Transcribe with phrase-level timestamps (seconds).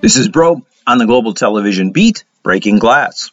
[0.00, 3.32] This is Broe on the Global Television Beat, Breaking Glass.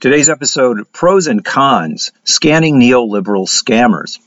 [0.00, 4.18] Today's episode Pros and Cons Scanning Neoliberal Scammers.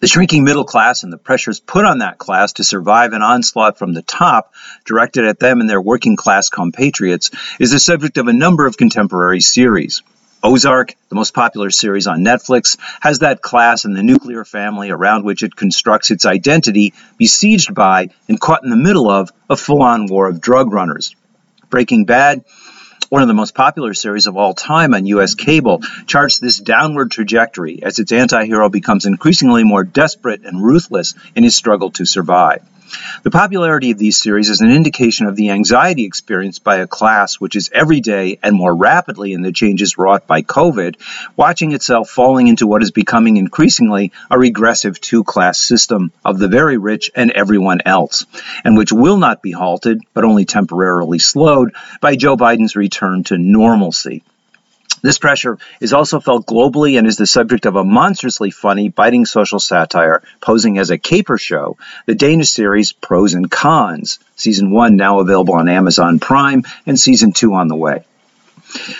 [0.00, 3.78] The shrinking middle class and the pressures put on that class to survive an onslaught
[3.78, 4.52] from the top
[4.84, 8.76] directed at them and their working class compatriots is the subject of a number of
[8.76, 10.02] contemporary series.
[10.42, 15.24] Ozark, the most popular series on Netflix, has that class and the nuclear family around
[15.24, 19.82] which it constructs its identity besieged by and caught in the middle of a full
[19.82, 21.16] on war of drug runners.
[21.70, 22.44] Breaking Bad,
[23.08, 25.34] one of the most popular series of all time on U.S.
[25.34, 31.14] cable, charts this downward trajectory as its anti hero becomes increasingly more desperate and ruthless
[31.34, 32.62] in his struggle to survive.
[33.22, 37.36] The popularity of these series is an indication of the anxiety experienced by a class
[37.36, 40.96] which is every day and more rapidly in the changes wrought by COVID,
[41.36, 46.48] watching itself falling into what is becoming increasingly a regressive two class system of the
[46.48, 48.26] very rich and everyone else,
[48.64, 53.38] and which will not be halted, but only temporarily slowed, by Joe Biden's return to
[53.38, 54.22] normalcy.
[55.02, 59.26] This pressure is also felt globally and is the subject of a monstrously funny, biting
[59.26, 64.96] social satire posing as a caper show, the Danish series Pros and Cons, season one
[64.96, 68.04] now available on Amazon Prime and season two on the way.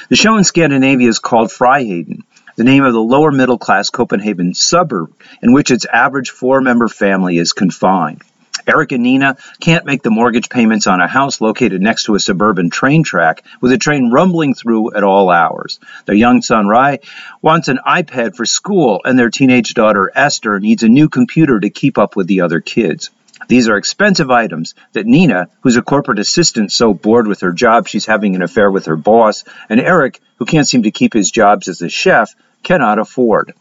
[0.08, 2.22] The show in Scandinavia is called Friheden,
[2.56, 6.88] the name of the lower middle class Copenhagen suburb in which its average four member
[6.88, 8.22] family is confined.
[8.68, 12.20] Eric and Nina can't make the mortgage payments on a house located next to a
[12.20, 15.80] suburban train track with a train rumbling through at all hours.
[16.04, 17.00] Their young son Rai
[17.40, 21.70] wants an iPad for school, and their teenage daughter Esther needs a new computer to
[21.70, 23.10] keep up with the other kids.
[23.48, 27.88] These are expensive items that Nina, who's a corporate assistant so bored with her job
[27.88, 31.30] she's having an affair with her boss, and Eric, who can't seem to keep his
[31.30, 33.54] jobs as a chef, cannot afford.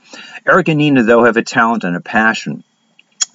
[0.46, 2.64] Eric and Nina, though, have a talent and a passion.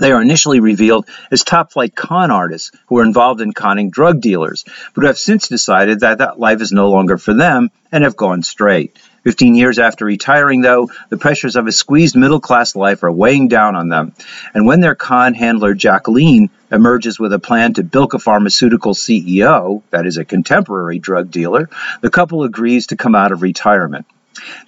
[0.03, 4.21] They are initially revealed as top flight con artists who are involved in conning drug
[4.21, 4.65] dealers,
[4.95, 8.17] but who have since decided that that life is no longer for them and have
[8.17, 8.99] gone straight.
[9.23, 13.47] Fifteen years after retiring, though, the pressures of a squeezed middle class life are weighing
[13.47, 14.13] down on them.
[14.53, 19.83] And when their con handler, Jacqueline, emerges with a plan to bilk a pharmaceutical CEO,
[19.91, 21.71] that is, a contemporary drug dealer,
[22.01, 24.07] the couple agrees to come out of retirement.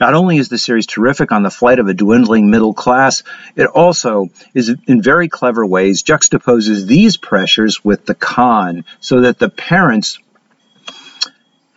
[0.00, 3.22] Not only is the series terrific on the flight of a dwindling middle class,
[3.56, 9.38] it also is in very clever ways juxtaposes these pressures with the con so that
[9.38, 10.18] the parents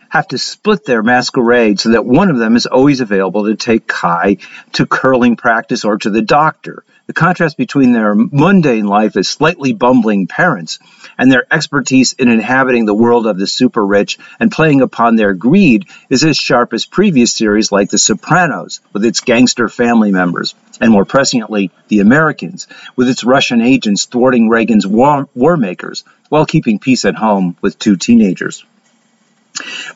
[0.08, 3.86] have to split their masquerade so that one of them is always available to take
[3.86, 4.38] Kai
[4.72, 6.84] to curling practice or to the doctor.
[7.06, 10.78] The contrast between their mundane life as slightly bumbling parents
[11.16, 15.32] and their expertise in inhabiting the world of the super rich and playing upon their
[15.32, 20.54] greed is as sharp as previous series like The Sopranos, with its gangster family members,
[20.82, 26.44] and more presciently, The Americans, with its Russian agents thwarting Reagan's war, war makers while
[26.44, 28.66] keeping peace at home with two teenagers.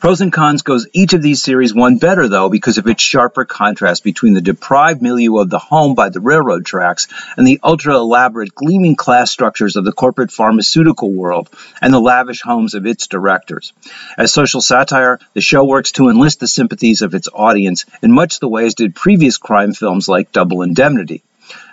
[0.00, 3.45] Pros and cons goes each of these series one better, though, because of its sharper
[3.45, 7.95] contrast between the deprived milieu of the home by the railroad tracks and the ultra
[7.95, 11.49] elaborate, gleaming class structures of the corporate pharmaceutical world
[11.81, 13.73] and the lavish homes of its directors.
[14.19, 18.41] As social satire, the show works to enlist the sympathies of its audience in much
[18.41, 21.23] the way as did previous crime films like Double Indemnity.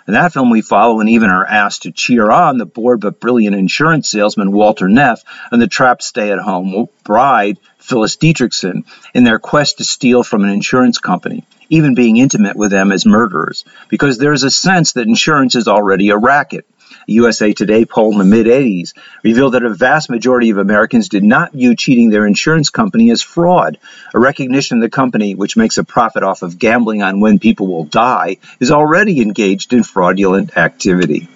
[0.06, 3.20] In that film, we follow and even are asked to cheer on the bored but
[3.20, 5.22] brilliant insurance salesman Walter Neff
[5.52, 7.58] and the trapped stay at home bride
[7.90, 8.84] Phyllis Dietrichson
[9.14, 13.04] in their quest to steal from an insurance company, even being intimate with them as
[13.04, 16.64] murderers, because there is a sense that insurance is already a racket.
[17.08, 18.92] A USA Today poll in the mid 80s
[19.24, 23.22] revealed that a vast majority of Americans did not view cheating their insurance company as
[23.22, 23.78] fraud.
[24.14, 27.84] A recognition the company, which makes a profit off of gambling on when people will
[27.84, 31.28] die, is already engaged in fraudulent activity.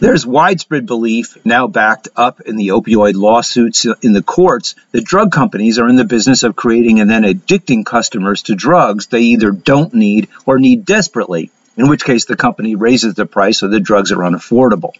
[0.00, 5.32] There's widespread belief, now backed up in the opioid lawsuits in the courts, that drug
[5.32, 9.50] companies are in the business of creating and then addicting customers to drugs they either
[9.50, 13.80] don't need or need desperately in which case the company raises the price so the
[13.80, 14.92] drugs are unaffordable.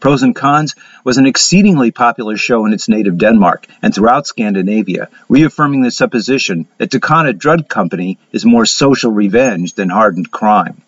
[0.00, 0.74] Pros and Cons
[1.04, 6.66] was an exceedingly popular show in its native Denmark and throughout Scandinavia, reaffirming the supposition
[6.78, 10.82] that Takana Drug Company is more social revenge than hardened crime.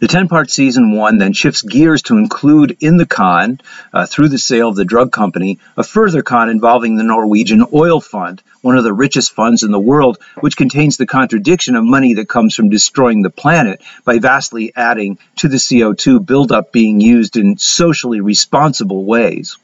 [0.00, 3.60] The 10 part season one then shifts gears to include in the con,
[3.92, 8.00] uh, through the sale of the drug company, a further con involving the Norwegian Oil
[8.00, 12.14] Fund, one of the richest funds in the world, which contains the contradiction of money
[12.14, 17.36] that comes from destroying the planet by vastly adding to the CO2 buildup being used
[17.36, 19.58] in socially responsible ways.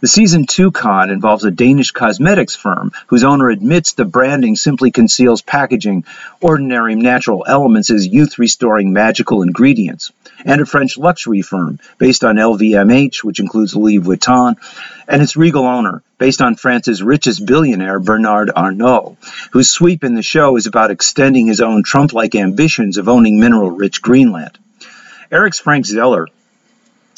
[0.00, 4.90] The season two con involves a Danish cosmetics firm whose owner admits the branding simply
[4.90, 6.04] conceals packaging
[6.40, 10.12] ordinary natural elements as youth restoring magical ingredients,
[10.44, 14.56] and a French luxury firm based on LVMH, which includes Louis Vuitton,
[15.08, 19.16] and its regal owner, based on France's richest billionaire, Bernard Arnault,
[19.52, 23.40] whose sweep in the show is about extending his own Trump like ambitions of owning
[23.40, 24.58] mineral rich Greenland.
[25.30, 26.28] Eric's Frank Zeller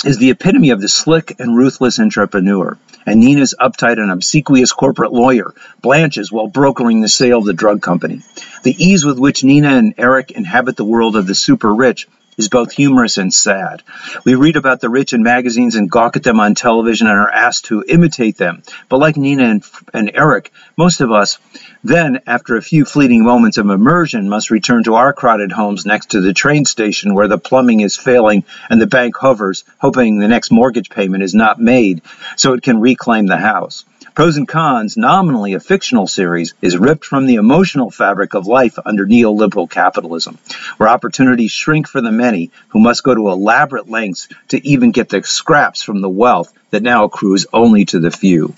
[0.04, 2.76] is the epitome of the slick and ruthless entrepreneur,
[3.06, 7.82] and Nina's uptight and obsequious corporate lawyer blanches while brokering the sale of the drug
[7.82, 8.22] company.
[8.62, 12.48] The ease with which Nina and Eric inhabit the world of the super rich is
[12.48, 13.82] both humorous and sad.
[14.24, 17.30] We read about the rich in magazines and gawk at them on television and are
[17.30, 18.62] asked to imitate them.
[18.88, 21.38] But like Nina and, and Eric, most of us
[21.82, 26.10] then, after a few fleeting moments of immersion, must return to our crowded homes next
[26.10, 30.28] to the train station where the plumbing is failing and the bank hovers, hoping the
[30.28, 32.02] next mortgage payment is not made
[32.36, 33.84] so it can reclaim the house.
[34.14, 38.78] Pros and Cons, nominally a fictional series, is ripped from the emotional fabric of life
[38.84, 40.38] under neoliberal capitalism,
[40.76, 45.08] where opportunities shrink for the many who must go to elaborate lengths to even get
[45.08, 48.54] the scraps from the wealth that now accrues only to the few.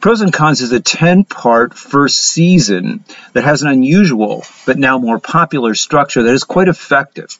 [0.00, 3.04] Pros and Cons is a 10 part first season
[3.34, 7.38] that has an unusual but now more popular structure that is quite effective.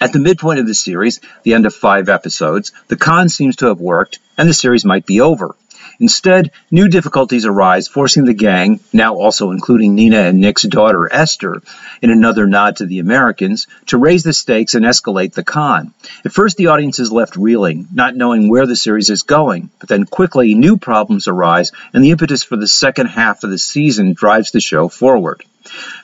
[0.00, 3.66] At the midpoint of the series, the end of five episodes, the con seems to
[3.66, 5.54] have worked and the series might be over.
[6.00, 11.60] Instead, new difficulties arise, forcing the gang, now also including Nina and Nick's daughter Esther,
[12.00, 15.92] in another nod to the Americans, to raise the stakes and escalate the con.
[16.24, 19.88] At first, the audience is left reeling, not knowing where the series is going, but
[19.88, 24.12] then quickly new problems arise, and the impetus for the second half of the season
[24.12, 25.44] drives the show forward.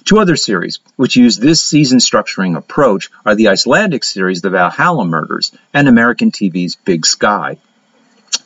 [0.04, 5.06] Two other series, which use this season structuring approach, are the Icelandic series The Valhalla
[5.06, 7.58] Murders and American TV's Big Sky.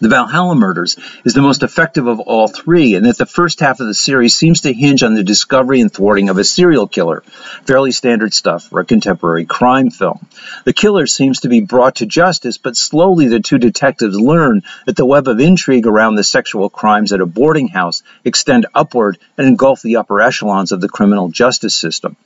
[0.00, 3.80] The Valhalla Murders is the most effective of all three, in that the first half
[3.80, 7.22] of the series seems to hinge on the discovery and thwarting of a serial killer.
[7.64, 10.24] Fairly standard stuff for a contemporary crime film.
[10.64, 14.94] The killer seems to be brought to justice, but slowly the two detectives learn that
[14.94, 19.48] the web of intrigue around the sexual crimes at a boarding house extend upward and
[19.48, 22.16] engulf the upper echelons of the criminal justice system.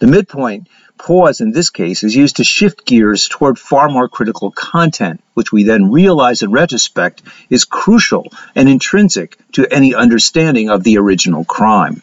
[0.00, 0.66] The midpoint
[1.00, 5.50] pause in this case is used to shift gears toward far more critical content, which
[5.50, 11.44] we then realize in retrospect is crucial and intrinsic to any understanding of the original
[11.44, 12.02] crime.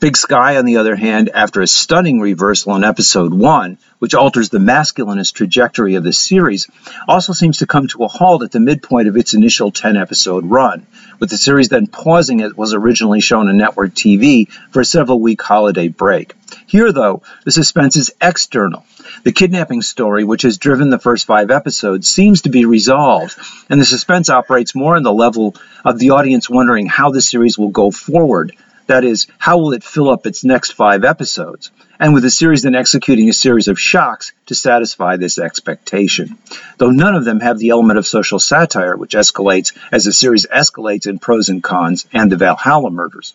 [0.00, 4.48] Big Sky, on the other hand, after a stunning reversal in episode 1, which alters
[4.48, 6.68] the masculinist trajectory of the series,
[7.08, 10.46] also seems to come to a halt at the midpoint of its initial 10 episode
[10.46, 10.86] run,
[11.18, 15.20] with the series then pausing as was originally shown on network TV for a several
[15.20, 16.34] week holiday break.
[16.66, 18.84] Here, though, the suspense is external.
[19.24, 23.36] The kidnapping story, which has driven the first five episodes, seems to be resolved,
[23.68, 27.58] and the suspense operates more on the level of the audience wondering how the series
[27.58, 28.54] will go forward
[28.88, 31.70] that is, how will it fill up its next five episodes?
[32.00, 36.36] And with the series then executing a series of shocks to satisfy this expectation.
[36.78, 40.46] Though none of them have the element of social satire, which escalates as the series
[40.46, 43.34] escalates in pros and cons and the Valhalla murders.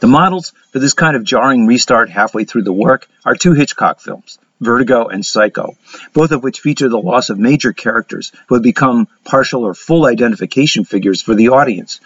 [0.00, 4.00] The models for this kind of jarring restart halfway through the work are two Hitchcock
[4.00, 5.76] films, Vertigo and Psycho,
[6.12, 10.06] both of which feature the loss of major characters who have become partial or full
[10.06, 12.00] identification figures for the audience.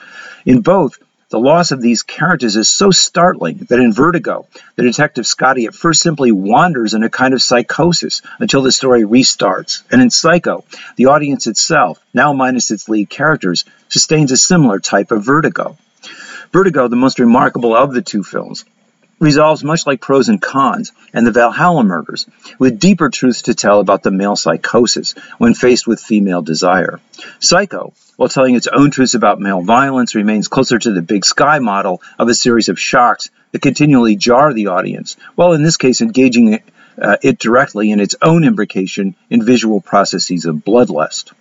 [0.44, 0.98] In both,
[1.30, 5.74] the loss of these characters is so startling that in Vertigo, the detective Scotty at
[5.74, 9.82] first simply wanders in a kind of psychosis until the story restarts.
[9.90, 10.64] And in Psycho,
[10.96, 15.76] the audience itself, now minus its lead characters, sustains a similar type of vertigo.
[16.52, 18.64] Vertigo, the most remarkable of the two films,
[19.18, 22.26] resolves much like pros and cons and the Valhalla murders,
[22.58, 27.00] with deeper truths to tell about the male psychosis when faced with female desire.
[27.40, 31.58] Psycho, while telling its own truths about male violence, remains closer to the big sky
[31.58, 36.00] model of a series of shocks that continually jar the audience, while in this case
[36.00, 36.62] engaging
[37.00, 41.32] uh, it directly in its own imbrication in visual processes of bloodlust.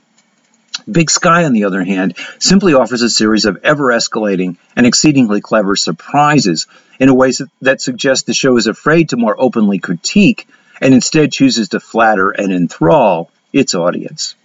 [0.92, 5.42] Big Sky, on the other hand, simply offers a series of ever escalating and exceedingly
[5.42, 6.68] clever surprises
[7.00, 10.48] in a way that suggests the show is afraid to more openly critique
[10.82, 14.36] and instead chooses to flatter and enthrall its audience.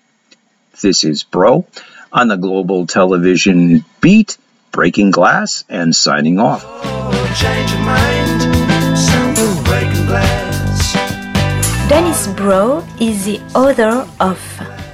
[0.80, 1.66] This is Broe
[2.12, 4.38] on the global television beat,
[4.70, 6.62] breaking glass, and signing off.
[11.88, 14.38] Dennis Broe is the author of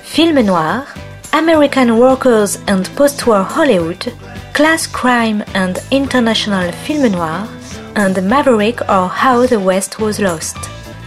[0.05, 0.87] Film Noir,
[1.35, 4.12] American Workers and Post-War Hollywood,
[4.53, 7.49] Class Crime and International Film Noir,
[7.97, 10.57] and Maverick or How the West Was Lost.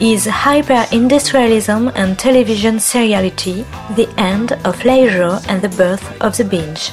[0.02, 3.66] Is hyper-industrialism and television seriality
[3.96, 6.92] the end of leisure and the birth of the binge?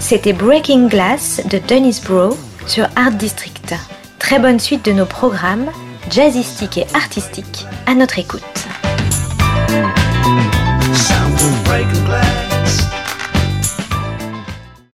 [0.00, 2.34] C'était Breaking Glass de Dennis Broe
[2.66, 3.74] sur Art District.
[4.18, 5.70] Très bonne suite de nos programmes,
[6.10, 8.42] jazzistiques et artistiques, à notre écoute.